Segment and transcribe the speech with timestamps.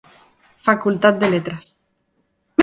[0.67, 1.65] Facultad de Letras.